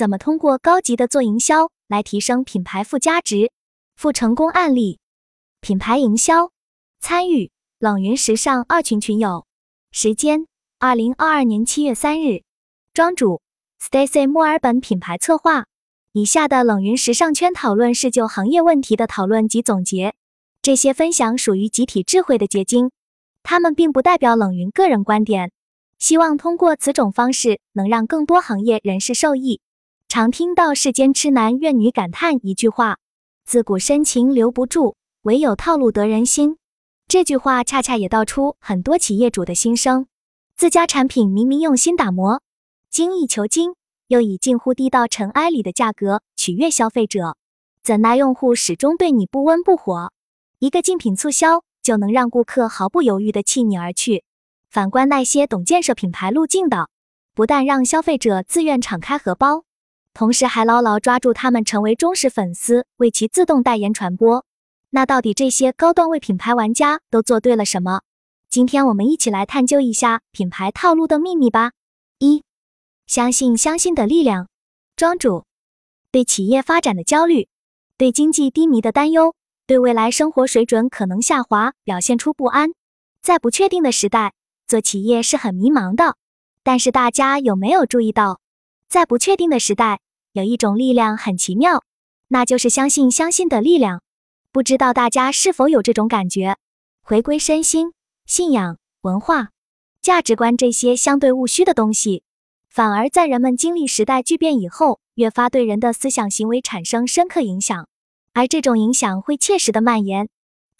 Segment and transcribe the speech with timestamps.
[0.00, 3.52] 怎么通过高级的做营销来提升品牌附加值？
[3.96, 4.98] 附成功案例：
[5.60, 6.52] 品牌营销
[7.00, 9.44] 参与冷云时尚二群群友，
[9.92, 10.46] 时间
[10.78, 12.44] 二零二二年七月三日，
[12.94, 13.42] 庄主
[13.78, 15.66] Stacy 墨尔本品牌策划。
[16.12, 20.14] 以下的冷云时尚圈讨论是就行业问题的讨论及总结，
[20.62, 22.90] 这些分享属于集体智慧的结晶，
[23.42, 25.52] 他们并不代表冷云个人观点。
[25.98, 29.60] 希望通过此种方式能让更多行业人士受益。
[30.10, 32.98] 常听到世间痴男怨女感叹一句话
[33.46, 36.56] ：“自古深情留不住，唯有套路得人心。”
[37.06, 40.08] 这句话恰恰也道出很多企业主的心声。
[40.56, 42.42] 自家产品明明用心打磨，
[42.90, 43.76] 精益求精。
[44.08, 47.36] 又以近乎低到尘埃里的价格取悦消费者，
[47.84, 50.12] 怎奈用户始终对你不温不火？
[50.58, 54.24] 一个竞品促销就能让顾客毫不犹豫地弃你而去。
[54.68, 56.88] 反观那些懂建设品牌路径的，
[57.32, 59.62] 不但让消费者自愿敞开荷包，
[60.12, 64.44] 同时还牢牢抓住他们成为忠实粉丝，为其自动代言传播。
[64.90, 68.02] 那到底这些高段位品牌玩家都做对了什么？
[68.48, 71.70] 今天我们一起来探究一下品牌套路的秘密吧。
[72.18, 72.42] 一
[73.06, 74.48] 相信相信的力量，
[74.96, 75.44] 庄主
[76.10, 77.48] 对企业发展的焦虑，
[77.96, 79.34] 对经济低迷的担忧，
[79.66, 82.70] 对未来生活水准可能下滑表现出不安。
[83.22, 84.34] 在不确定的时代，
[84.66, 86.16] 做企业是很迷茫的。
[86.64, 88.40] 但是大家有没有注意到，
[88.88, 90.00] 在不确定的时代，
[90.32, 91.82] 有一种力量很奇妙，
[92.28, 94.02] 那就是相信相信的力量。
[94.52, 96.56] 不知道大家是否有这种感觉？
[97.02, 97.92] 回归身心、
[98.26, 99.50] 信仰、文化、
[100.00, 102.22] 价值观这些相对务虚的东西。
[102.68, 107.88] 反而在人们经历时代巨变以后，越发对人的思想行为产生深刻影响，
[108.32, 110.28] 而这种影响会切实的蔓延，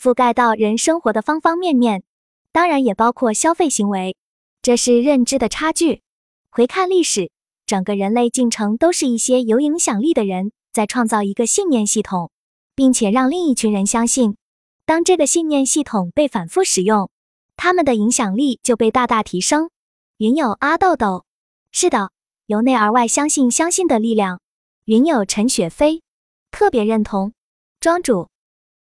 [0.00, 2.04] 覆盖到人生活的方方面面，
[2.52, 4.16] 当然也包括消费行为。
[4.62, 6.02] 这是认知的差距。
[6.50, 7.30] 回看历史，
[7.70, 12.32] 整个人类进程都是一些有影响力的人在创造一个信念系统，
[12.74, 14.36] 并且让另一群人相信。
[14.84, 17.10] 当这个信念系统被反复使用，
[17.54, 19.70] 他们的影响力就被大大提升。
[20.16, 21.25] 云友阿豆豆。
[21.70, 22.10] 是的，
[22.47, 24.41] 由内而外相信相信的力量。
[24.87, 26.02] 云友陈雪飞
[26.50, 27.34] 特别认同。
[27.78, 28.31] 庄主，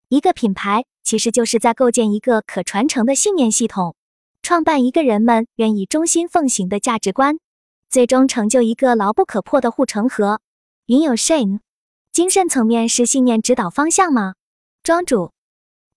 [0.10, 3.96] 一个品牌其实就是在构建一个可传承的信念系统，
[4.44, 7.40] 创办一个人们愿意衷心奉行的价值观，
[7.96, 10.42] 最终成就一个牢不可破的护城河。
[10.88, 11.62] 云有 Shane，
[12.12, 14.34] 精神层面是信念指导方向吗？
[14.84, 15.32] 庄主，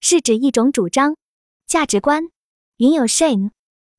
[0.00, 1.16] 是指一种主张、
[1.66, 2.28] 价值观。
[2.76, 3.50] 云有 Shane，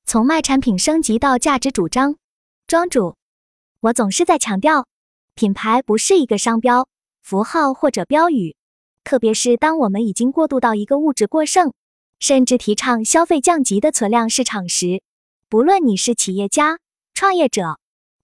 [0.06, 2.16] 从卖产品升级到价值主张。
[2.68, 3.18] 庄主，
[3.82, 4.88] 我总是在强调，
[5.34, 6.88] 品牌不是一个商标、
[7.22, 8.56] 符号或者标语。
[9.04, 11.74] 特别是当我们已经过渡到一个物质过剩，
[12.18, 15.02] 甚至提倡消费降级的存量市场时，
[15.50, 16.80] 不论你是企业家、
[17.14, 17.78] 创业者，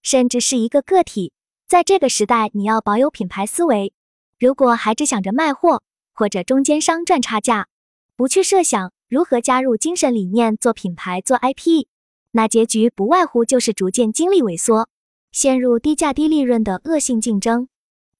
[0.06, 1.32] 甚至是一个个体，
[1.66, 3.92] 在这个时代，你要保有品牌思维。
[4.38, 5.82] 如果还只想着卖货
[6.14, 7.66] 或者中间商赚差价，
[8.14, 11.88] 不去设想如何加入精神理念做品牌、做 IP。
[12.30, 14.88] 那结局不外乎就是逐渐精力萎缩，
[15.32, 17.66] 陷入低价低利润的恶性竞争，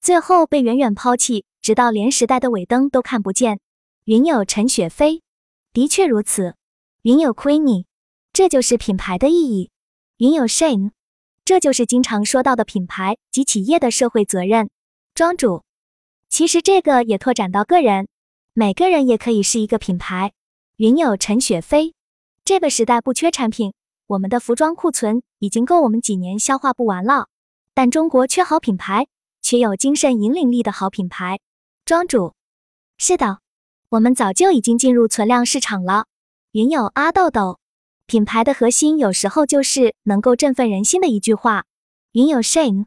[0.01, 3.61] 最后被远远抛弃，直到连时代的尾灯都看不见。
[4.03, 5.21] 云友陈雪飞，
[5.71, 6.55] 的确如此。
[7.03, 7.85] 云友 Queenie，
[8.33, 9.69] 这就是品牌的意义。
[10.17, 10.91] 云友 Shane，
[11.47, 14.69] 这就是经常说到的品牌及企业的社会责任。
[15.15, 15.63] 庄主，
[16.27, 18.09] 其实这个也拓展到个人，
[18.51, 20.33] 每个人也可以是一个品牌。
[20.75, 21.93] 云友陈雪飞，
[22.43, 23.73] 这个时代不缺产品。
[24.07, 27.29] 我们的服装库存已经够我们几年消化不完了，
[27.73, 29.07] 但中国缺好品牌，
[29.41, 31.39] 缺有精神引领力的好品牌。
[31.85, 32.33] 庄主，
[32.97, 33.39] 是的，
[33.87, 36.07] 我们早就已经进入存量市场了。
[36.51, 37.57] 云友阿豆豆，
[38.07, 41.65] 品牌的核心有时候就是能够振奋人心的一句话。
[42.13, 42.85] 云有 shame，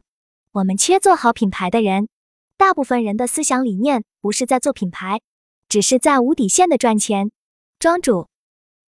[0.51, 2.09] 我们缺做好品牌的人，
[2.57, 5.21] 大部分人的思想理念不是在做品牌，
[5.69, 7.29] 只是在无底线的赚钱。
[7.77, 8.27] 庄主。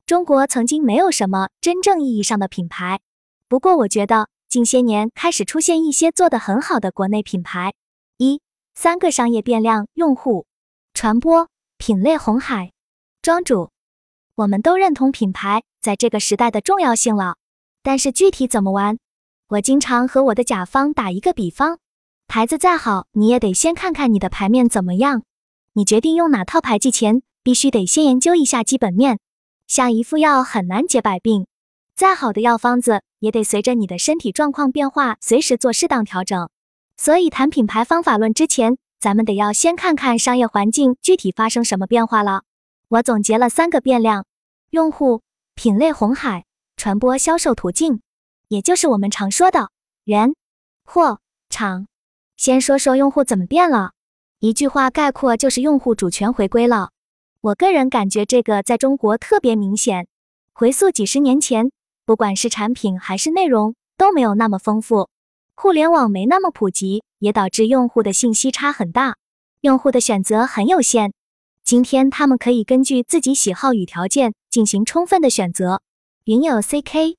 [0.07, 2.99] 中国曾经没有什么真正意义上的品牌，
[3.47, 7.73] 不过我觉得近些年开始出现一些做得很好的国内品牌。
[8.17, 8.41] 一
[8.73, 10.47] 三个商业变量：用户、
[10.95, 11.47] 传播、
[11.77, 12.71] 品类红海。
[13.21, 13.69] 庄主，
[14.35, 17.35] 我们都认同品牌在这个时代的重要性了，
[17.83, 18.97] 但是具体怎么玩？
[19.49, 21.77] 我经常和我的甲方打一个比方：
[22.27, 25.21] 牌子再好，你也得先看看你的牌面怎么样。
[25.73, 29.19] 你决定用哪套牌技前，必须得先研究一下基本面。
[29.67, 31.45] 像一副药很难解百病，
[31.95, 36.49] 再好的药方子也得随着你的身体状况变化，随时做适当调整。
[36.97, 42.43] 所以谈品牌方法论之前，咱们得要先看看商业环境具体发生什么变化了。
[42.93, 44.27] 我总结了三个变量：
[44.69, 45.23] 用户、
[45.55, 46.45] 品类红海、
[46.77, 48.01] 传播销售途径，
[48.49, 49.71] 也就是我们常说的
[50.03, 50.35] 人、
[50.85, 51.19] 货、
[51.49, 51.87] 场。
[52.37, 53.93] 先说说用户怎么变了，
[54.37, 56.91] 一句话概括就是用户主权回归了。
[57.41, 60.07] 我个人感觉这个在中国特别明显。
[60.53, 61.71] 回溯几十年前，
[62.05, 65.09] 不管是产品还是内容都没有那么丰富，
[65.55, 69.15] 互联网没那么普及，也导致用户的信息差很大，
[69.61, 71.11] 用户的选择很有限。
[71.65, 75.81] 今天他们可以根据自己喜好与条件进行充分的选择。
[76.25, 77.15] 云友 CK，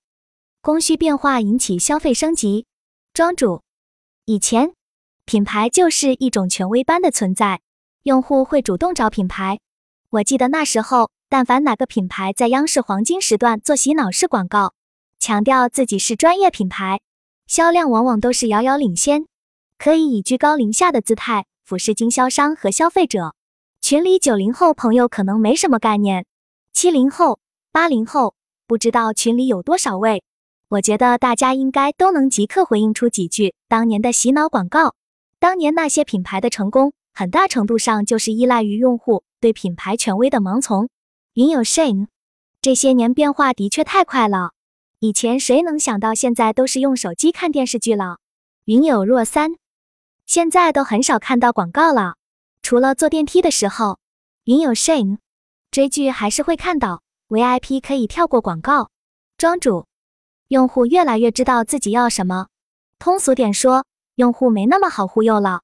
[0.60, 2.66] 供需变化引起消费升级。
[3.14, 3.62] 庄主，
[4.26, 4.74] 以前
[5.24, 7.62] 品牌就是一种权威般的存在，
[8.02, 9.60] 用户会主动找品牌。
[10.10, 14.74] 我记得那时候，但凡哪个品牌在央视黄金时段做洗脑式广告，
[15.18, 17.00] 强调自己是专业品牌，
[17.46, 19.26] 销量往往都是遥遥领先，
[19.78, 23.34] 可以以居高临下的姿态俯视经销商和消费者。
[23.84, 26.24] 群里九零后朋友可能没什么概念，
[26.72, 27.38] 七零后、
[27.70, 28.34] 八零后
[28.66, 30.24] 不知道群里有多少位。
[30.68, 34.94] 我觉得大家应该都能即刻回应出几句当年的洗脑广告。
[35.38, 40.88] 当年那些品牌的成功，很大程度上就是依赖于用户对品牌权威的盲从。
[41.34, 42.06] 云友 Shane，
[42.62, 44.52] 这些年变化的确太快了。
[45.00, 48.16] 以前谁能想到现在都是用手机看电视剧了？
[48.64, 49.50] 云友若三，
[50.24, 52.14] 现在都很少看到广告了，
[52.64, 53.98] 除了坐电梯的时候。
[54.44, 55.18] 云有 shame，
[55.70, 58.90] 追剧还是会看到，VIP 可以跳过广告。
[59.36, 59.86] 庄主。
[60.48, 62.48] 用户越来越知道自己要什么，
[62.98, 63.84] 通俗点说，
[64.14, 65.60] 用户没那么好忽悠了。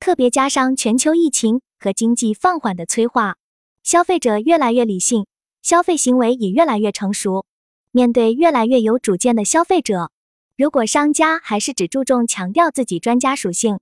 [0.00, 3.36] 特别加上全球疫情和经济放缓的催化，
[3.84, 5.26] 消费者越来越理性，
[5.62, 7.46] 消费行为也越来越成熟。
[7.92, 10.10] 面对越来越有主见的消费者，
[10.56, 13.78] 如果商家还是只注重强调自己专家属性，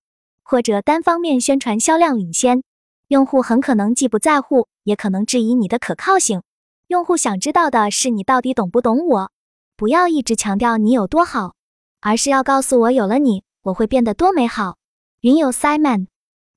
[0.50, 2.62] 或者单方面宣传销量领先，
[3.08, 6.40] 用户很可能既不在乎，也可能质疑你的可靠性。
[6.86, 9.30] 用户想知道的是你到底懂不懂我。
[9.76, 11.54] 不要一直强调你有多好，
[12.00, 14.78] 而是要告诉我有了你，我会变得多美好。
[15.20, 16.06] 云友 Simon，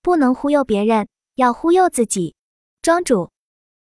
[0.01, 2.33] 不能忽悠别人，要忽悠自己。
[2.81, 3.31] 庄主，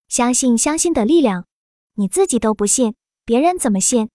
[0.07, 1.47] 相信相信的力量，
[1.95, 2.93] 你自己都不信，
[3.25, 4.09] 别人怎么信？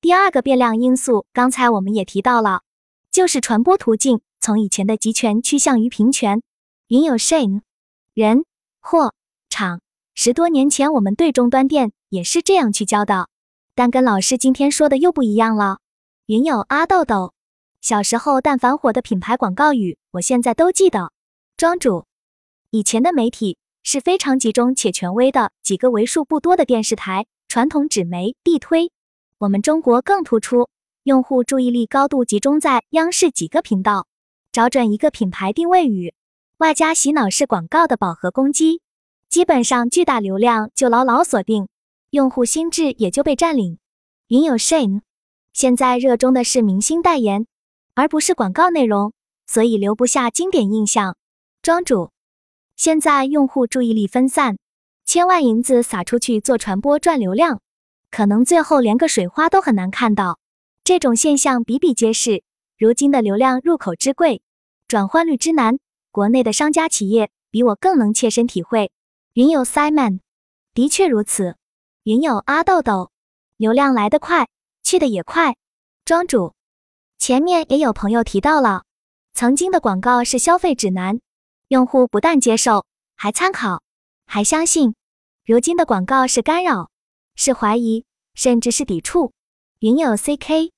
[0.00, 2.62] 第二个变量因素，刚才我们也提到了，
[3.12, 6.42] 就是传播途径从以前的集权趋向于平权。
[6.88, 7.62] 云友 Shane，
[8.14, 8.44] 人、
[8.80, 9.12] 货、
[9.48, 9.80] 场，
[10.14, 13.28] 十多年前我们对终端店也是这样去教的。
[13.74, 15.78] 但跟老师今天说的又不一样了。
[16.26, 17.34] 云友阿豆豆，
[17.80, 21.12] 小时候但凡火的品牌广告语，我现在都记得。
[21.56, 22.06] 庄主，
[22.70, 28.90] 以前的媒体是非常集中且权威的几个为数不多的电视台，传统纸媒地推。
[29.38, 30.68] 我们中国更突出，
[31.02, 34.06] 用户注意力高度集中在央视几个频道，
[34.56, 36.14] 找准一个品牌定位语，
[36.56, 38.80] 外加洗脑式广告的饱和攻击，
[39.28, 41.68] 基本上巨大流量就牢牢锁定。
[42.08, 43.78] 用户心智也就被占领。
[44.28, 45.02] 云友 Shane，
[45.52, 47.46] 现在热衷的是明星代言，
[47.94, 49.12] 而不是广告内容，
[49.46, 51.18] 所以留不下经典印象。
[51.60, 52.12] 庄主，
[52.76, 54.56] 现在用户注意力分散，
[55.04, 57.60] 千万银子撒出去做传播赚流量，
[58.10, 60.38] 可能最后连个水花都很难看到。
[60.82, 62.42] 这种现象比比皆是。
[62.78, 64.42] 如今的流量入口之贵，
[64.88, 65.80] 转换率之难，
[66.12, 68.92] 国内的商家企业比我更能切身体会。
[69.32, 70.20] 云友 Simon，
[70.74, 71.56] 的确如此。
[72.04, 73.10] 云友阿豆豆，
[73.56, 74.46] 流量来得快，
[74.84, 75.56] 去的也快。
[76.04, 76.54] 庄主，
[77.18, 78.84] 前面也有朋友提到了，
[79.34, 81.18] 曾经的广告是消费指南，
[81.66, 83.82] 用户不但接受，还参考，
[84.24, 84.94] 还相信。
[85.44, 86.90] 如今的广告是干扰，
[87.34, 89.32] 是怀疑，甚至是抵触。
[89.80, 90.70] 云友 CK，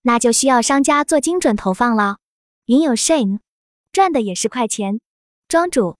[0.00, 2.16] 那就需要商家做精准投放了。
[2.66, 3.40] 云友 Shane，
[3.92, 5.00] 赚的也是快钱。
[5.48, 5.96] 庄主，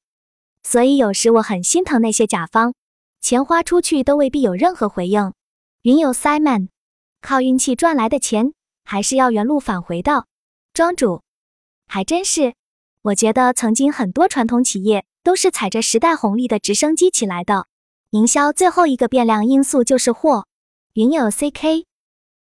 [0.63, 2.75] 所以有时我很心疼那些甲方。
[3.21, 5.33] 钱花出去都未必有任何回应。
[5.83, 6.69] 云有 Simon，
[7.21, 10.27] 靠运气赚来的钱还是要原路返回的。
[10.73, 11.23] 庄主，
[11.87, 12.55] 还真是。
[13.03, 17.67] 我觉得曾经很多传统企业都是踩着时代红利的直升机起来的。
[18.11, 20.47] 营销最后一个变量因素就是货。
[20.95, 21.85] 云有 CK，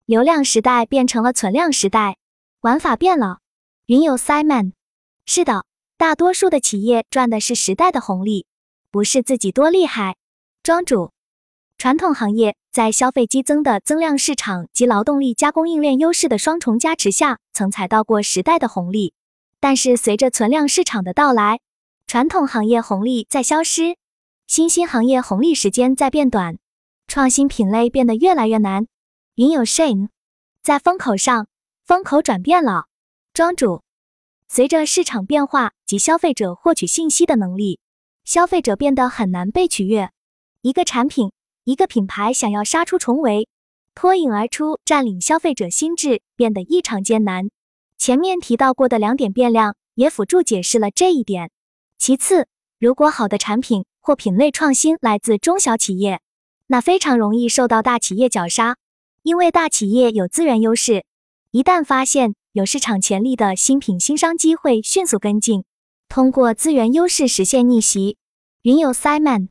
[0.05, 2.17] 流量时代变成了存量时代，
[2.61, 3.39] 玩法变了。
[3.87, 4.73] 云有 Simon，
[5.31, 5.67] 是的，
[5.99, 8.47] 大多数的企业赚的是时代的红利，
[8.91, 10.17] 不是自己多厉害。
[10.63, 11.13] 庄主，
[11.77, 19.13] 传统行业在消费激增的增量市场及劳动力加供应链优势的双重加持下，曾踩到过时代的红利。
[19.61, 21.61] 但是随着存量市场的到来，
[22.07, 23.99] 传统行业红利在消失，
[24.47, 26.57] 新兴行业红利时间在变短，
[27.07, 28.87] 创新品类变得越来越难。
[29.35, 30.09] 云有 Shane，
[30.63, 31.49] 在风口上，
[31.85, 32.87] 风口转变了。
[33.35, 33.83] 庄主，
[34.51, 37.81] 随着市场变化及消费者获取信息的能力，
[38.25, 40.11] 消费者变得很难被取悦。
[40.63, 41.33] 一个产品，
[41.65, 43.47] 一个品牌想要杀出重围，
[43.95, 47.51] 脱颖而出，占领消费者心智，变得异常艰难。
[47.99, 51.51] 前面提到过的两点变量，也辅助解释了这一点。
[51.99, 56.23] 其次，如果好的产品或品类创新来自中小企业，
[56.69, 58.77] 那非常容易受到大企业绞杀，
[59.23, 61.05] 因为大企业有资源优势，
[61.51, 65.63] 一旦发现有市场潜力的新品新商机，会迅速跟进，
[66.09, 68.17] 通过资源优势实现逆袭。
[68.63, 69.51] 云友 Simon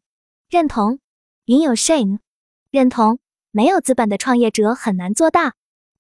[0.50, 1.00] 认同，
[1.46, 2.20] 云友 Shane
[2.70, 3.20] 认同。
[3.52, 5.54] 没有资本的创业者很难做大，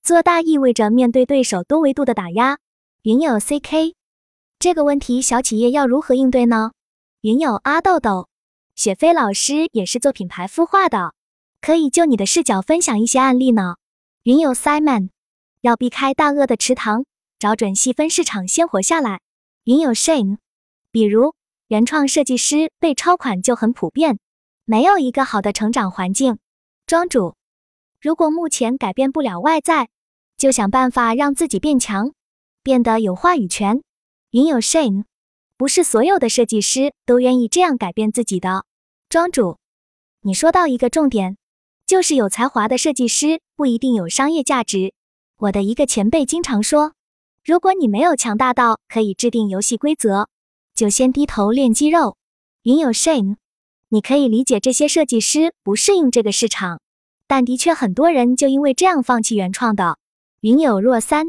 [0.03, 2.57] 做大意味着面对对手多维度的打压。
[3.03, 3.93] 云友 CK
[4.59, 6.71] 这个问题，小企业要如何应对呢？
[7.21, 8.27] 云友阿豆豆，
[8.75, 11.13] 雪飞老师也是做品牌孵化的，
[11.61, 13.77] 可以就你的视角分享一些案例呢。
[14.23, 15.11] 云友 Simon
[15.61, 17.05] 要避开大鳄的池塘，
[17.39, 19.21] 找准细分市场先活下来。
[19.63, 20.37] 云有 shame，
[20.91, 21.33] 比如
[21.67, 24.19] 原创设计师被超款就很普遍，
[24.65, 26.37] 没有一个好的成长环境。
[26.85, 27.35] 庄主。
[27.99, 29.89] 如果目前改变不了外在，
[30.37, 32.13] 就想办法让自己变强，
[32.61, 33.81] 变得有话语权。
[34.29, 35.05] 云有 shame，
[35.57, 38.65] 不是所有的设计师都愿意这样改变自己的。
[39.09, 39.57] 庄主，
[40.21, 41.37] 你说到一个重点，
[41.87, 44.93] 就是有才华的设计师不一定有商业价值。
[45.39, 46.93] 我的一个前辈经常说，
[47.45, 50.27] 如果你没有强大到可以制定游戏规则，
[50.73, 52.17] 就先低头练肌肉。
[52.63, 53.35] 云有 Shane，
[53.89, 56.81] 你可以理解这些设计师不适应这个市场。
[57.27, 59.99] 但的确，很多人就因为这样放弃原创的。
[60.39, 61.27] 云有若三，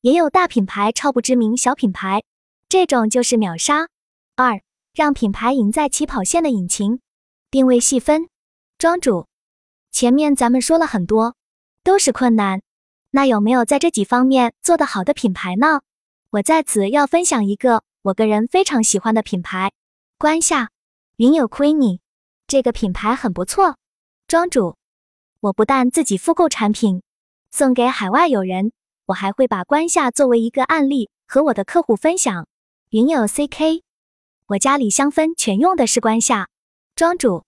[0.00, 2.24] 也有大品牌超不知名小品牌，
[2.68, 3.86] 这种就是秒杀。
[4.34, 6.98] 二，让品牌赢在起跑线的引擎，
[7.52, 8.28] 定位细分。
[8.78, 9.26] 庄主，
[9.92, 11.36] 前面咱们说了很多，
[11.84, 12.62] 都是困难。
[13.18, 15.80] 那有没有在这几方面做得好的品牌呢？
[16.30, 19.72] 我在此要分享一个我个人非常喜欢的品牌——
[20.16, 20.70] 关夏。
[21.16, 21.98] 云友 Queenie，
[22.46, 23.76] 这个品牌很不错。
[24.28, 24.76] 庄主。
[25.40, 27.02] 我不但自己复购产品
[27.50, 28.70] 送给海外友人，
[29.06, 32.46] 我还会把关夏作为一个案例和我的客户分享。
[32.90, 33.82] 云友 CK，
[34.46, 36.46] 我家里香氛全用的是关夏。
[36.94, 37.42] 庄主，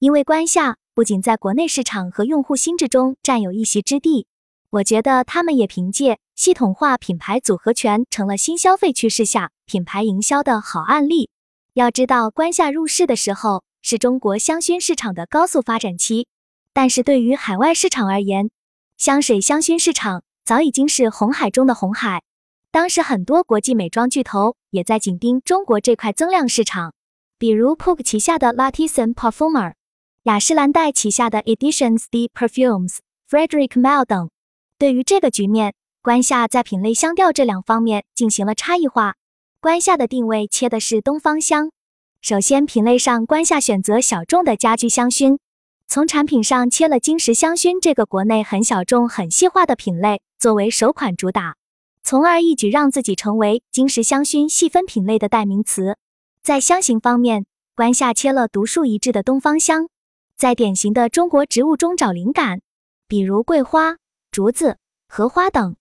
[0.00, 4.26] 因为关夏不仅在国内市场和用户心智中占有一席之地，
[4.70, 11.30] 我觉得他们也凭借系统化品牌组合拳，成了新消费趋势下品牌营销的好案例。
[11.72, 16.26] 要知道，关夏入市的时候是中国香薰市场的高速发展期。
[16.74, 18.50] 但是对于海外市场而言，
[18.98, 22.22] 香水香薰市场早已经是红海中的红海。
[22.70, 26.92] 当时很多国际美妆巨头也在紧盯中国这块增量市场，
[27.38, 29.72] 比如 Poke 旗下的 Latisson Perfumer、
[30.24, 32.98] 雅诗兰黛旗下的 Editions de Perfumes、
[33.30, 34.28] Frederick m a l l 等。
[34.78, 39.16] 对于这个局面，关夏在品类香调这两方面进行了差异化。
[39.60, 41.72] 关夏的定位切的是东方香。
[42.22, 45.38] 首先，品类上，关夏选择小众的家居香薰。
[45.88, 51.56] 从产品上切了金石香薰这个国内很小众、很细化的品类作为首款主打，
[52.04, 55.96] 从而一举让自己成为金石香薰细分品类的代名词。
[56.40, 59.88] 在香型方面，关夏切了独树一帜的东方香，
[60.36, 62.60] 在典型的中国植物中找灵感，
[63.08, 63.96] 比如桂花、
[64.38, 64.78] 竹子、
[65.08, 65.74] 荷花等，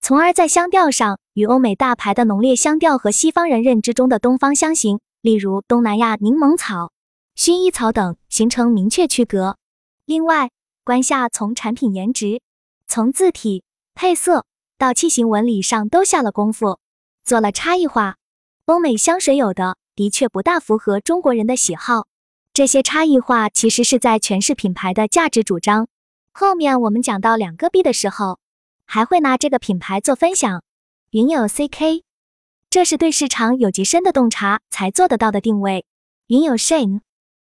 [0.00, 6.90] 从而在香调上与欧美大牌的浓烈香调和西方人认知中的东方香型，例如东南亚柠檬草。
[7.36, 9.58] 薰衣草等形成明确区隔。
[10.06, 10.50] 另外，
[10.82, 12.42] 关夏从产品颜值、
[12.88, 13.62] 从字体、
[13.94, 14.44] 配色
[14.76, 16.80] 到器型纹理上都下了功夫，
[17.22, 18.16] 做了差异化。
[18.64, 22.08] 欧美香水有的的确不大符合中国人的喜好，
[22.52, 25.86] 这些差异化其实是在诠释品牌的价值主张。
[26.40, 28.38] 后面我们讲到两个币的时候，
[28.86, 30.64] 还会拿这个品牌做分享。
[31.10, 32.02] 云友 CK，
[32.70, 35.84] 这是对市场有极深的洞察才做得到的定位。
[36.28, 37.02] 云友 Shane。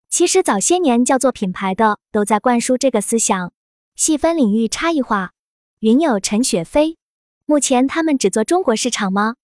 [0.09, 3.53] 其实早些年叫做品牌的都在灌输这个思想，
[3.97, 5.33] 细分领域差异化。
[5.81, 6.97] 云友陈雪飞，
[7.45, 9.35] 目前他们只做中国市场吗？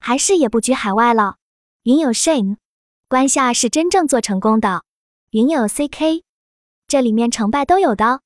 [0.00, 1.36] 还是也布局海外了？
[1.82, 2.56] 云友 Shane，
[3.08, 4.84] 关夏是真正做成功的。
[5.32, 6.22] 云友 CK，
[6.88, 8.22] 这里面成败都有的。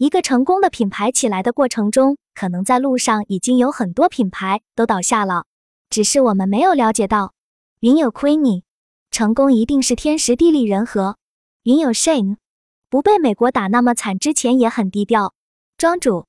[0.00, 5.44] 一个成功的品牌起来的过程中，可能在路上已经有很多品牌都倒下了，
[5.90, 7.34] 只是我们没有了解到。
[7.80, 8.62] 云有 Queenie，
[9.10, 11.18] 成功一定是天时地利人和。
[11.64, 12.38] 云有 Shane，
[12.88, 15.34] 不被美国打那么惨之前也很低调。
[15.76, 16.24] 庄主，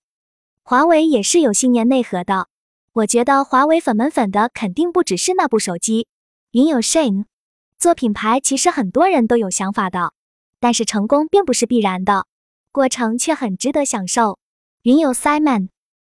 [0.65, 2.49] 华为也是有信念内核的。
[2.91, 6.09] 我觉得华为粉门粉的肯定不只是那部手机。
[6.51, 7.23] 云有 Shane，
[7.79, 10.11] 做品牌其实很多人都有想法的，
[10.59, 12.25] 但是成功并不是必然的，
[12.71, 14.39] 过程却很值得享受。
[14.83, 15.69] 云有 Simon，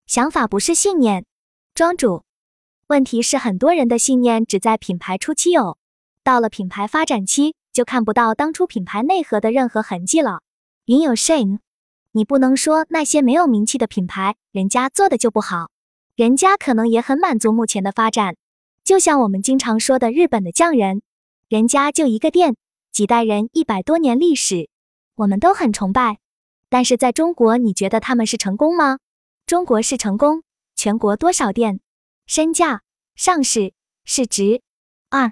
[0.06, 1.26] 想法不是信念。
[1.74, 2.24] 庄主，
[2.88, 5.78] 问题是很多人的信念只在品牌初期有，
[6.24, 7.56] 到了品牌发展期。
[7.74, 10.42] 就看不到当初品牌内核的任何痕迹了。
[10.86, 11.60] 云有 Shane，
[12.12, 15.70] 你不能说那些没有名气的品牌，人家做的就不好，
[16.16, 18.36] 人家可能也很满足目前的发展。
[18.84, 21.04] 就像我们经常说的日本的匠人，
[21.50, 22.56] 人家就一个店，
[22.92, 24.70] 几代人，一百多年历史，
[25.14, 26.18] 我们都很崇拜。
[26.70, 29.00] 但是在中国，你觉得他们是成功吗？
[29.46, 30.44] 中国是成功，
[30.76, 31.80] 全国多少店？
[32.26, 32.82] 身价、
[33.16, 34.62] 上市、市值。
[35.10, 35.32] 二，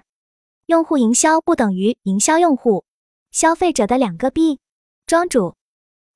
[0.68, 2.86] 用户营销不等于营销用户，
[3.32, 4.60] 消费者的两个 B。
[5.06, 5.56] 庄主，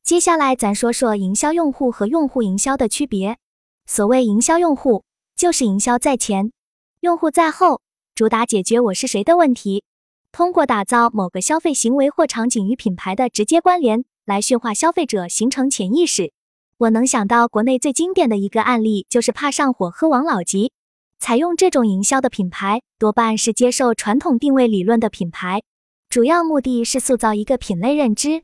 [0.04, 3.38] 接下来咱说说营销用户和用户营销的区别。
[3.86, 5.04] 所谓营销用户，
[5.36, 6.54] 就是营销在前。
[7.02, 7.82] 用户在后，
[8.16, 9.84] 主打解决我是谁的问题，
[10.32, 16.32] 通过打造某个消费行为或场景与品牌的直接关联，来驯化消费者，形成潜意识。
[16.78, 20.72] 我能想到国内最经典的一个案例，就是怕上火喝王老吉。
[21.18, 25.64] 采用这种营销的品牌，多半是接受传统定位理论的品牌，
[26.10, 28.44] 主要目的是塑造一个品类认知，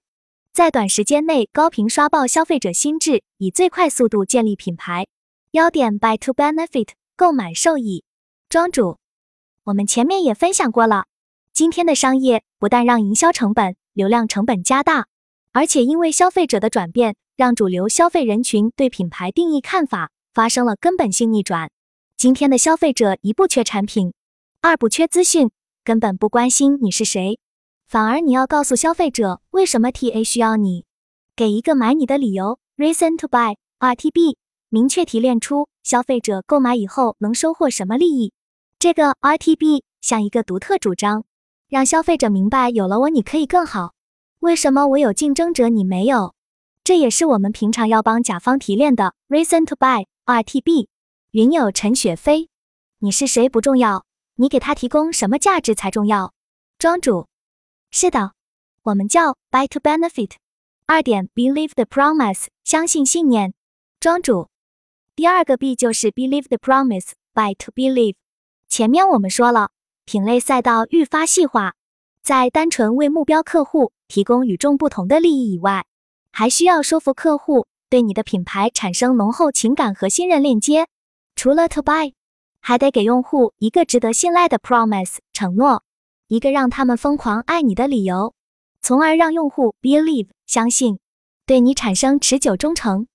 [0.51, 5.05] 在短时间内高频刷爆消费者心智，以最快速度建立品牌。
[5.51, 8.03] 要点 buy to benefit，购买受益。
[8.49, 8.97] 庄主，
[9.63, 11.05] 我们前面也分享过了，
[11.53, 15.07] 今天的商业不但让营销成本、流量成本加大，
[15.55, 21.71] 而且因为消费者的转变，让主流消费人群对品牌定义看法发生了根本性逆转。
[22.17, 24.12] 今天的消费者一不缺产品，
[24.59, 25.50] 二不缺资讯，
[25.85, 27.39] 根本不关心你是谁，
[27.88, 30.83] 反而你要告诉消费者为什么 TA 需要你，
[31.38, 34.35] 给一个买你的理由，reason to buy，RTB，
[34.67, 38.33] 明确提炼出消费者购买以后能收获什么利益。
[38.77, 41.24] 这个 RTB 像一个独特主张，
[41.69, 43.93] 让消费者明白，有了我你可以更好。
[44.45, 46.35] 为什么我有竞争者你没有？
[46.83, 50.87] 这也是我们平常要帮甲方提炼的 Reason to Buy RTB。
[51.31, 52.49] 云友陈雪飞，
[52.99, 56.31] 你是谁不重要，你给他提供什么价值才重要。
[56.77, 57.25] 庄主，
[57.89, 58.33] 是的，
[58.83, 60.33] 我们叫 Buy to Benefit。
[60.85, 63.55] 二点 Believe the Promise，相信信念。
[63.99, 64.49] 庄主，
[65.15, 68.13] 第二个 B 就是 Believe the Promise，Buy to Believe。
[68.69, 69.71] 前面我们说了，
[70.05, 71.73] 品类赛道愈发细化，
[72.21, 75.85] 在单纯为目标客户提供与众不同的利益以外，
[76.31, 80.87] 还需要说服客户对你的品牌产生浓厚情感和信任链接。
[81.35, 82.13] 除了 to buy，
[82.59, 85.83] 还得给用户一个值得信赖的 promise 承诺，
[86.27, 88.33] 一个让他们疯狂爱你的理由，
[88.81, 91.00] 从而让用户 believe 相信，
[91.46, 93.07] 对你产生持久忠诚。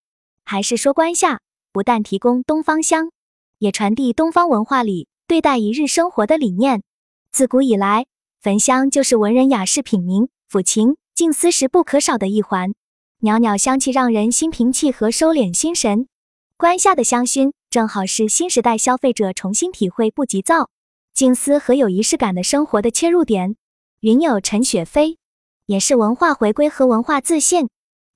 [0.44, 1.40] 还是说关下，
[1.72, 3.10] 不但提供东方香，
[3.58, 5.08] 也传递东方文化里。
[5.26, 6.82] 对待一日生活的理念，
[7.30, 8.06] 自古以来，
[8.40, 12.74] 焚香就是文人雅士品茗、抚琴、静思时不可少的一环。
[13.20, 16.08] 袅袅香气让人心平气和，收敛心神。
[16.56, 20.68] 关下的香薰正好是新时代消费者重新体会不急躁、
[21.14, 23.54] 静思和有仪式感的生活的切入点。
[24.00, 25.18] 云友陈雪飞
[25.66, 27.68] 也是文化回归和文化自信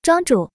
[0.03, 0.51] 庄主，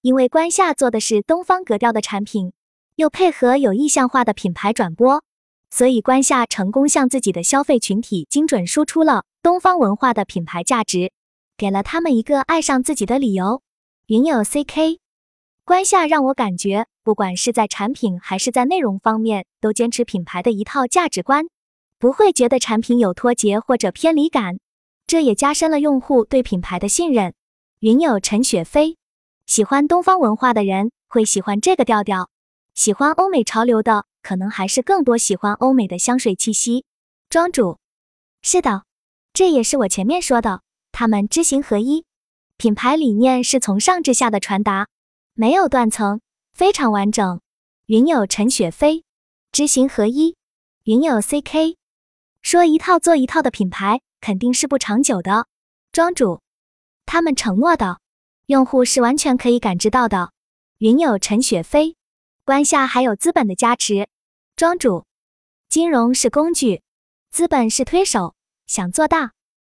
[0.00, 2.54] 因为关下做的是东方格调的产品，
[2.96, 5.22] 又配合有意向化的品牌转播。
[5.70, 11.12] 所以，关下成功向自己的消费群体精准输出了东方文化的品牌价值，
[11.56, 13.62] 给了他们一个爱上自己的理由。
[14.06, 14.98] 云友 CK，
[15.64, 21.46] 关下让我感觉，不管是在产品还是在内容方面，都坚持品牌的一套价值观，
[21.98, 24.58] 不会觉得产品有脱节或者偏离感，
[25.06, 27.32] 这也加深了用户对品牌的信任。
[27.78, 28.98] 云友陈雪飞，
[29.46, 32.28] 喜欢东方文化的人会喜欢这个调调，
[32.74, 34.04] 喜欢欧美潮流的。
[34.22, 36.84] 可能还是更多喜欢欧美的香水气息。
[37.30, 37.78] 庄主，
[38.42, 38.82] 是的，
[39.32, 40.62] 这也是我前面说的，
[40.92, 42.04] 他们知行合一，
[42.56, 44.88] 品牌理念是从上至下的传达，
[45.34, 46.20] 没有断层，
[46.52, 47.40] 非常完整。
[47.86, 49.04] 云友陈雪飞，
[49.52, 50.36] 知行合一。
[50.84, 51.76] 云友 CK，
[52.42, 55.46] 说一套做一套的品牌肯定是不长久的。
[55.92, 56.40] 庄主，
[57.06, 58.00] 他们承诺的，
[58.46, 60.32] 用户是完全可以感知到的。
[60.78, 61.96] 云友陈雪飞。
[62.42, 64.08] 关下还有资本的加持，
[64.56, 65.04] 庄主，
[65.68, 66.82] 金融是工具，
[67.30, 68.34] 资本是推手。
[68.70, 69.32] 想做大，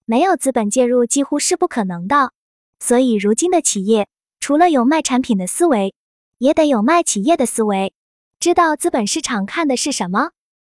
[0.05, 2.31] 没有资本介入几乎是不可能的。
[2.79, 4.07] 所以，如今的企业
[4.39, 5.95] 除了有卖产品的思维，
[6.37, 7.95] 也得有卖企业的思维，
[8.39, 10.29] 知道资本市场看的是什么。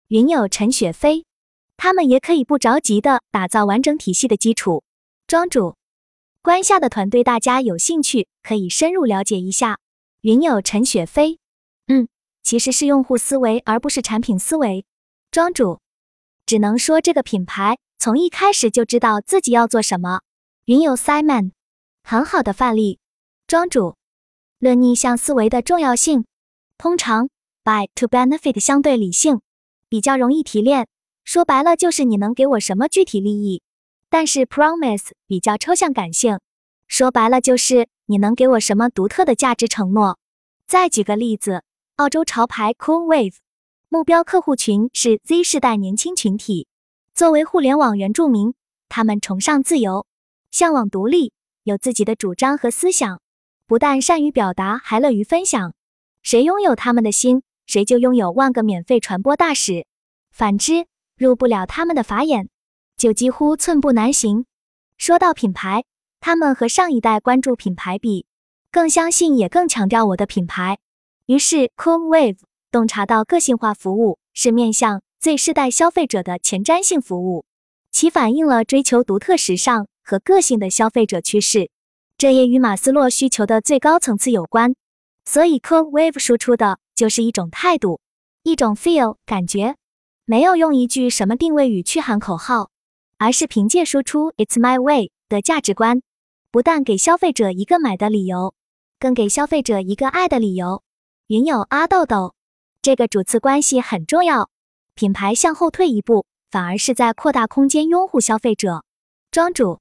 [0.10, 1.26] 云友陈雪飞，
[1.78, 4.84] 他们也可以不着急的打造完整体系的基础。
[5.26, 5.76] 庄主，
[6.44, 9.80] 关下的团队，大家有兴趣可以深入了解一下。
[10.22, 11.40] 云友陈雪飞。
[11.88, 12.08] 嗯，
[12.44, 14.86] 其实是用户思维，而不是产品思维。
[15.32, 15.80] 庄主，
[16.46, 20.22] 只能说这个品牌从一开始就知道自己要做什么。
[20.66, 21.52] 云有 Simon，
[22.02, 22.98] 很好的范例。
[23.46, 23.96] 庄主，
[24.58, 26.26] 论逆向思维的重要性，
[26.80, 27.30] 通常
[27.64, 29.42] by to benefit 相对理性，
[29.88, 30.88] 比较容易提炼。
[31.24, 33.62] 说白了就是你能给我什么具体利益。
[34.10, 36.40] 但是 promise 比较抽象感性，
[36.88, 40.18] 说白了就是你能给我什么独特的价值承诺。
[40.66, 41.64] 再举个例子。
[41.98, 43.36] 澳洲潮牌 Cool Wave，
[43.90, 46.66] 目标客户群是 Z 世代年轻群体。
[47.14, 48.54] 作为互联网原住民，
[48.90, 50.06] 他们崇尚自由，
[50.50, 53.22] 向往独立，有自己的主张和思想，
[53.68, 55.74] 不但善于表达，还乐于分享。
[56.24, 59.86] 谁拥有他们的心，谁就拥有万个免费传播大使。
[60.32, 62.50] 反之，入不了他们的法眼，
[62.96, 64.46] 就几乎寸步难行。
[64.98, 65.84] 说到品牌，
[66.20, 68.26] 他们和上一代关注品牌比，
[68.72, 70.80] 更相信也更强调我的品牌。
[71.26, 72.40] 于是，Cool Wave
[72.72, 77.46] 洞察到个性化服务是面向 Z 世代消费者的前瞻性服务，
[77.92, 81.70] 其反映了追求独特、时尚和个性的消费者趋势。
[82.18, 84.74] 这也与马斯洛需求的最高层次有关。
[85.24, 88.02] 所以，Cool Wave 输出的就是一种态度，
[88.42, 89.76] 一种 feel 感觉，
[90.26, 92.72] 没有用一句什么定位语去喊口号。
[93.20, 96.02] 而是凭借输出 "It's my way" 的价值观，
[96.50, 98.56] 不但给消费者一个买的理由，
[98.98, 100.82] 更给消费者一个爱的理由。
[101.28, 102.34] 云友阿豆豆，
[102.82, 104.50] 这个主次关系很重要。
[105.02, 108.84] 品牌向后退一步，反而是在扩大空间拥护消费者。
[109.32, 109.80] 庄主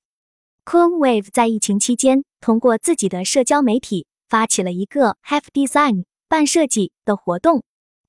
[0.65, 7.63] Cool Wave 在疫情期间，通过自己的社交媒体发起了一个 Have Design 半设计的活动，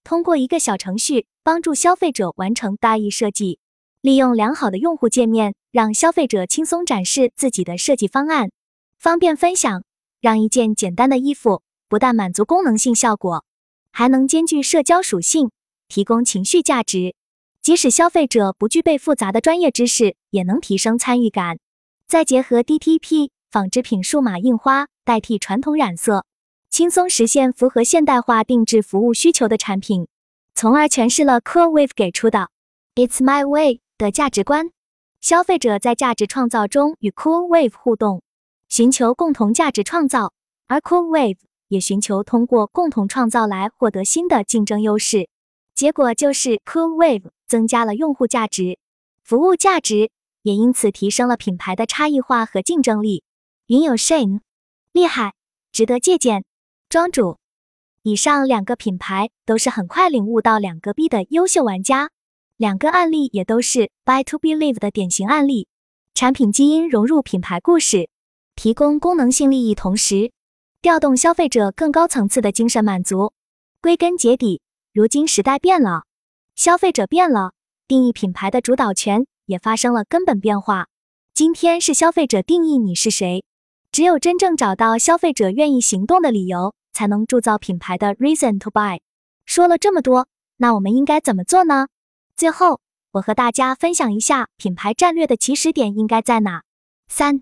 [0.06, 3.60] 通过一个小程序帮助消费者完成大意设计。
[4.00, 8.52] 利用良好的用户界面，让消费者轻松展示自己的设计方案，
[8.98, 9.84] 方便分享，
[10.22, 13.44] 让一件简单的衣服不但满足功能性效果，
[13.92, 15.52] 还能兼具社交属性，
[15.92, 17.14] 提供情绪价值。
[17.62, 21.60] 即使消费者不具备复杂的专业知识，也能提升参与感。
[22.08, 26.26] 再结合 DTP 纺织品数码印花代替传统染色，
[26.70, 30.08] 轻松实现符合现代化定制服务需求的产品，
[30.56, 32.50] 从而诠释了 Cool Wave 给出的
[32.96, 33.82] "It's my way"。
[33.98, 34.72] 的价值观，
[35.20, 38.24] 消费者在价值创造中与 Cool Wave 互动，
[38.68, 40.34] 寻求共同价值创造，
[40.66, 45.30] 而 Cool Wave 也寻求通过共同创造来获得新的竞争优势。
[45.82, 48.78] 结果就是 Cool Wave 增加了用户价值，
[49.24, 50.12] 服务价值
[50.44, 53.24] 也因此提升了品牌的差异化和竞争力。
[53.66, 54.42] 云友 Shane
[54.94, 55.34] 厉害，
[55.72, 56.46] 值得借鉴。
[56.88, 57.40] 庄主，
[58.04, 62.12] 以上两个品牌都是很快领悟到两个 B 的优秀玩家。
[62.58, 65.68] 两个案例也都是 Buy to Believe 的典型案例，
[66.14, 68.08] 产品基因融入品牌故事，
[68.56, 70.32] 提供功能性利益，同时
[70.80, 73.34] 调动消费者更高层次的精神满足。
[73.82, 74.62] 归根结底，
[74.94, 76.04] 如今时代变了，
[76.54, 77.54] 消费者变了，
[77.88, 80.90] 定义品牌的主导权也发生了根本变化。
[81.34, 83.46] 今天是消费者定义你是谁，
[83.94, 89.00] 只有真正找到消费者愿意行动的理由，才能铸造品牌的 Reason to Buy。
[89.46, 90.28] 说了这么多，
[90.58, 91.88] 那我们应该怎么做呢？
[92.36, 96.64] 最后，我和大家分享一下品牌战略的起始点应该在哪。
[97.08, 97.42] 三、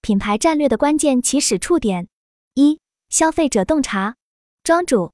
[0.00, 2.08] 品牌战略的关键起始触点：
[2.54, 4.16] 一、消费者洞察。
[4.64, 5.12] 庄主，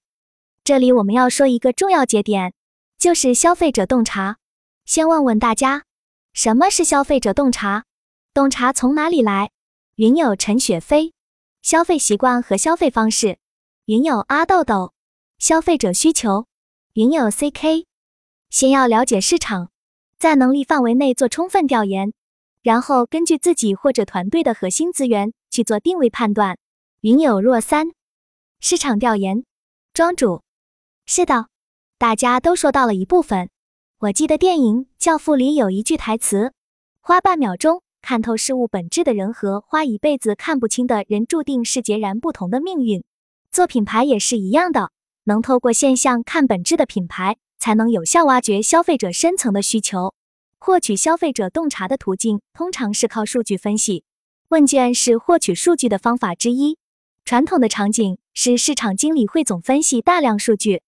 [0.64, 2.54] 这里我们要说一个重要节点，
[2.96, 4.38] 就是消费者洞察。
[4.86, 5.84] 先问问大家，
[6.32, 7.84] 什么是消费者洞察？
[8.32, 9.50] 洞察从哪里来？
[9.96, 11.12] 云友陈雪飞，
[11.60, 13.36] 消费习惯和消费方式。
[13.84, 14.94] 云友阿豆豆，
[15.38, 16.46] 消费者需求。
[16.94, 17.84] 云友 CK。
[18.48, 19.70] 先要了解市场，
[20.18, 22.14] 在能力范围内做充分调研，
[22.62, 26.56] 然后根据自己或者团队的核心资源去做定位判断。
[27.02, 27.88] 云有若三，
[28.60, 29.44] 市场调研。
[29.92, 30.42] 庄主，
[31.06, 31.48] 是的，
[31.98, 33.50] 大家都说到了一部分。
[33.98, 36.52] 我记得电影《教父》里有一句台词
[37.02, 43.04] ：“花半秒钟看透事物本质的人和花一辈子看不清的人，注定是截然不同的命运。”
[43.52, 44.92] 做品牌也是一样的，
[45.24, 47.36] 能透过现象看本质的品牌。
[47.56, 50.12] 才能有效挖掘消费者深层的需求，
[50.58, 54.04] 获取消费者洞察的途径通常是靠数据分析。
[54.48, 56.76] 问卷是获取数据的方法之一。
[57.24, 60.82] 传统的场景是市场经理汇总分析大量数据，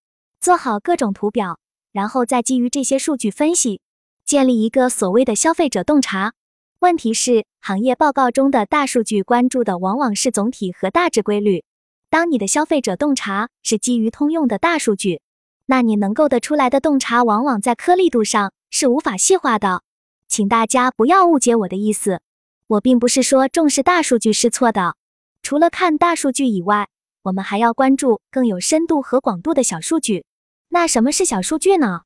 [0.47, 1.59] 做好各种图表，
[1.91, 3.81] 然后再基于这些数据分析，
[4.25, 6.35] 建立一个所谓的消费者洞察。
[6.79, 11.65] 问题是，行业报告中的大数据关注的往往是总体和大致规律。
[12.11, 15.21] 当你的消费者洞察是基于通用的大数据。
[15.67, 19.83] 那你能够得出来的洞察，往往在颗粒度上是无法细化的，
[20.29, 22.21] 请大家不要误解我的意思。
[22.69, 24.95] 我并不是说重视大数据是错的，
[25.43, 26.87] 除了看大数据以外，
[27.23, 30.25] 我们还要关注更有深度和广度的小数据。
[30.69, 32.03] 那什么是小数据呢？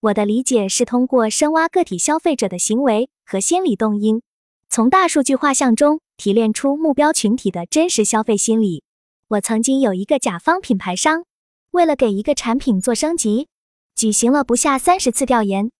[0.00, 4.22] 我的理解是通过深挖个体消费者的行为和心理动因，
[4.68, 8.82] 从大数据画像中提炼出目标群体的真实消费心理。
[9.28, 11.24] 我曾经有一个甲方品牌商。
[11.70, 13.48] 为了给一个产品做升级，
[13.94, 15.70] 举行了不下三十次调研，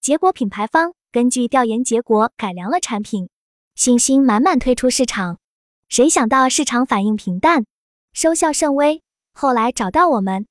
[0.00, 3.28] 结果品牌方根据调研结果改良了产品，
[3.74, 5.38] 信心满满推出市场。
[5.90, 7.66] 谁想到市场反应平淡，
[8.14, 9.02] 收效甚微。
[9.34, 10.46] 后来找到我们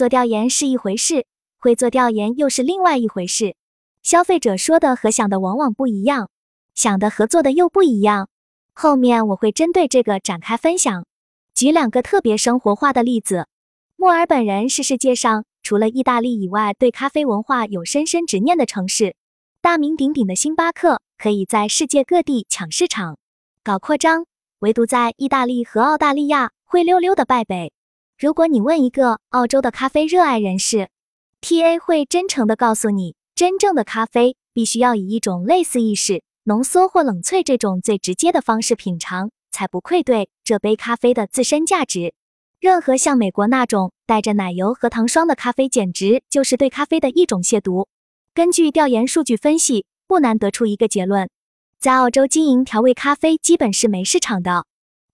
[0.00, 1.26] 做调研是一回事，
[1.58, 3.54] 会做调研又是另外一回事。
[4.02, 6.30] 消费者说的和想的往往不一样，
[6.74, 8.30] 想的和做的又不一样。
[8.72, 11.04] 后面我会针对这个展开分享，
[11.54, 13.46] 举两个特别生活化的例子。
[13.96, 19.14] 墨尔本人是世界上除了意大利以外对咖啡文化有深深执念的城市。
[19.60, 23.18] 大名鼎鼎的星巴克可以在世界各地抢市场、
[23.62, 24.24] 搞扩张，
[24.60, 27.74] 唯独在意大利和澳大利亚灰溜溜的败北。
[28.20, 30.90] 如果你问一个澳洲的咖啡热爱人士
[31.40, 42.12] ，TA 会真诚的告诉你，真正的咖啡必须要以一种类似意式浓缩或冷萃这种最直接的方式品尝，才不愧对这杯咖啡的自身价值。
[42.60, 47.86] 任何像美国那种带着奶油和糖霜的咖啡，简直就是对咖啡的一种亵渎。
[48.34, 51.30] 根据调研数据分析，不难得出一个结论：
[51.78, 54.66] 在澳洲经营调味咖啡基本是没市场的。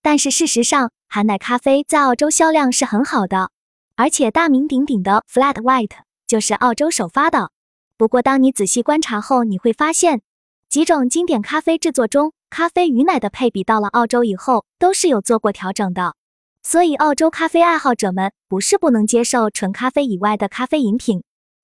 [0.03, 3.51] 但是事实上，含奶咖啡在澳洲销量是很好的，
[3.95, 7.51] 而且大名鼎鼎的 Flat White 就是澳洲首发的。
[7.97, 10.21] 不过，当你仔细观察后，你会发现
[10.69, 16.15] 几种经典咖啡制作中，咖啡与奶的配比到了澳洲以后都是有做过调整的。
[16.63, 21.23] 所以，澳洲咖啡爱好者们不是不能接受纯咖啡以外的咖啡饮品。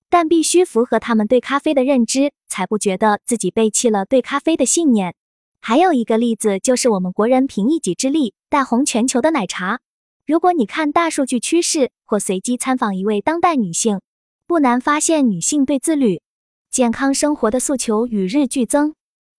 [0.09, 5.15] 但必须符合他们对咖啡的认知，才不觉得自己背弃了对咖啡的信念。
[5.59, 9.79] 还有一个例子，就是我们国人凭一己之力带红全球的奶茶。
[10.27, 13.99] 如果你看大数据趋势，或随机参访一位当代女性，
[14.45, 16.21] 不难发现女性对自律、
[16.69, 18.93] 健康生活的诉求与日俱增。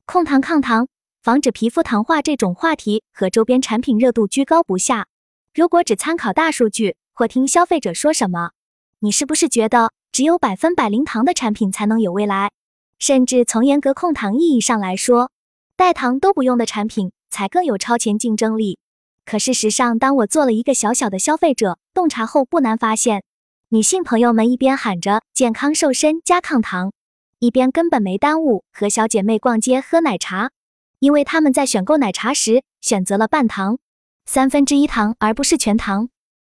[0.04, 0.88] 控糖、抗糖、
[1.22, 5.06] 防止皮肤糖化这种话题和周边产品热度居高不下。
[5.54, 8.50] 如果只参考大数据，或听消费者说什么，
[8.98, 9.92] 你是不是觉得？
[10.10, 12.50] 只有百分百零糖的产品才能有未来，
[12.98, 15.30] 甚至从严格控糖意义上来说，
[15.76, 18.80] 代糖都不用的产品才更有超前竞争力。
[19.24, 23.24] 可事实上，当我做了一个小小的消费者洞察后，不难发现，
[23.70, 26.92] 女性朋友们一边喊着健康瘦身加抗糖，
[27.38, 30.50] 一边根本没耽误和小姐妹逛街喝奶茶，
[30.98, 33.78] 因为她们在选购奶茶时选择了半糖、
[34.26, 36.10] 三分之一糖，而不是全糖。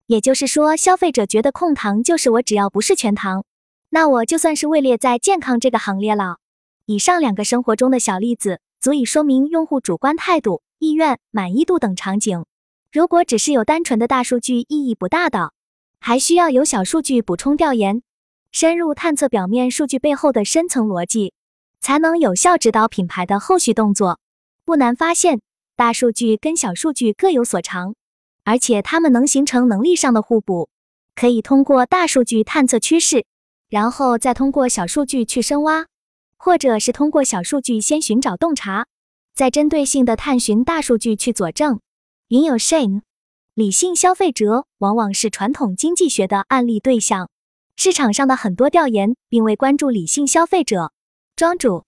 [0.05, 3.45] 也就是说，消费者觉得控糖就是我只要不是全糖。
[3.89, 6.37] 那我就算是位列在健康这个行列了。
[6.85, 12.45] 以上两个生活中的小例子，足以说明用户主观态度、意愿、满意度等场景。
[12.91, 15.53] 如果只是有单纯的大数据，意义不大的，
[15.99, 18.01] 还需要有小数据补充调研，
[18.51, 21.33] 深入探测表面数据背后的深层逻辑，
[21.79, 24.19] 才能有效指导品牌的后续动作。
[24.65, 25.39] 不难发现，
[25.75, 27.93] 大数据跟小数据各有所长，
[28.43, 30.67] 而且它们能形成能力上的互补，
[31.13, 33.27] 可以通过大数据探测趋势。
[33.69, 35.85] 然后再通过小数据去深挖，
[36.37, 38.87] 或者是通过小数据先寻找洞察，
[39.35, 41.79] 再针对性的探寻大数据去佐证。
[42.29, 43.01] 云有 Shane，
[43.55, 47.31] 理性消费者往往是传统经济学的案例对象。
[47.75, 50.93] 市场上的很多调研并未关注理性消费者。
[51.35, 51.85] 庄主，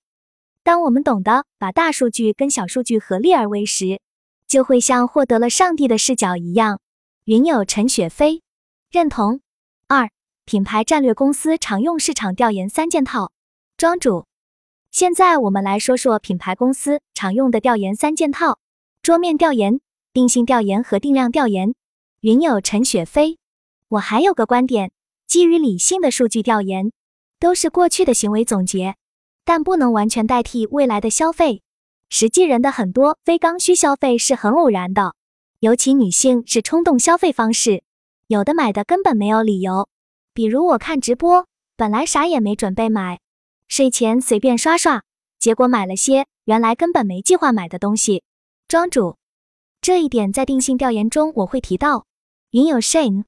[0.64, 4.02] 当我们懂得把大数据跟小数据合力而为时，
[4.48, 6.80] 就会像获得了上帝的视角一样。
[7.26, 8.42] 云有陈雪飞，
[8.90, 9.42] 认同。
[9.88, 10.10] 二。
[10.46, 13.32] 品牌战略公司常用市场调研三件套，
[13.78, 14.26] 庄主。
[14.90, 18.58] 现在我们来说说品牌公司常用的调研三件套：
[19.04, 19.80] 桌面调研、
[20.14, 21.74] 定性调研和定量调研。
[22.20, 23.38] 云友陈雪飞，
[23.88, 24.92] 我还有个观点，
[25.26, 26.92] 基于理性的数据调研，
[27.40, 28.96] 都是过去的行为总结，
[29.46, 31.62] 但不能完全代替未来的消费。
[32.10, 35.16] 实际人的很多非刚需消费是很偶然的，
[35.62, 37.84] 尤其女性是冲动消费方式，
[38.28, 39.88] 有的买的根本没有理由。
[40.34, 41.48] 比如我看直播，
[41.78, 43.20] 本来啥也没准备买，
[43.70, 45.04] 睡前随便刷刷，
[45.40, 48.24] 结果买了些原来根本没计划买的东西。
[48.68, 49.18] 庄主，
[49.82, 52.06] 这一点在定性调研中我会提到。
[52.52, 53.24] 云有 Shane，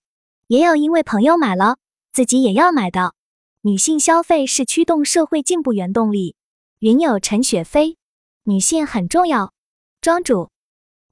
[0.46, 1.78] 也有因为朋友买了，
[2.12, 3.16] 自己也要买的。
[3.62, 6.36] 女性消费是驱动社会进步原动力。
[6.78, 7.98] 云有陈雪飞，
[8.44, 9.52] 女性很重要。
[10.00, 10.52] 庄主，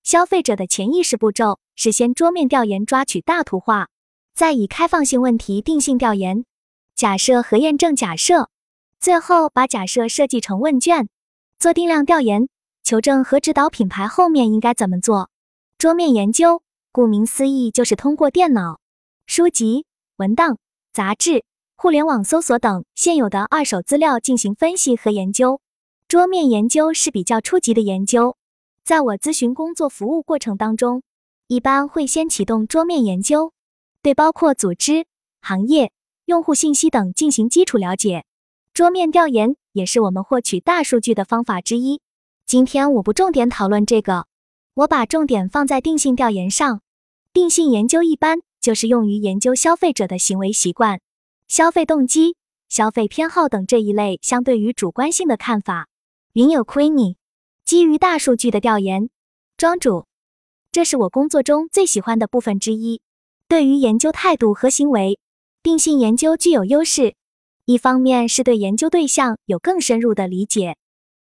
[0.04, 3.88] 消费者的潜意识步骤是先桌面调研抓取大图画。
[4.36, 6.46] 再以开放性问题定性调研，
[6.96, 8.50] 假设和验证假设，
[9.00, 11.10] 最后把假设设计成问卷，
[11.58, 12.48] 做定量调研，
[12.84, 15.31] 求证和指导品牌后面应该怎么做。
[15.82, 18.80] 桌面研究，顾名思义就是通过电脑、
[19.26, 20.60] 书籍、文档、
[20.94, 21.44] 杂志、
[21.76, 25.60] 互联网搜索等现有的二手资料进行分析和研究。
[26.08, 28.38] 桌面研究是比较初级的研究，
[28.84, 31.02] 在我咨询工作服务过程当中，
[31.48, 33.52] 一般会先启动桌面研究。
[34.04, 35.08] 对包括组织、
[35.42, 35.92] 行业、
[36.26, 38.26] 用户信息等进行基础了解，
[38.72, 42.02] 桌面调研也是我们获取大数据的方法之一。
[42.46, 44.28] 今天我不重点讨论这个，
[44.82, 46.82] 我把重点放在定性调研上。
[47.34, 51.00] 定性研究一般就是用于研究消费者的行为习惯、
[51.48, 52.36] 消费动机、
[52.68, 55.88] 消费偏好等这一类相对于主观性的看法。
[56.34, 57.16] 云有 Queen
[57.64, 59.10] 基于大数据的调研，
[59.56, 60.08] 庄主，
[60.72, 63.02] 这是我工作中最喜欢的部分之一。
[63.48, 65.20] 对于研究态度和行为，
[65.62, 67.14] 定性研究具有优势。
[67.66, 70.78] 一方面是对研究对象有更深入的理解，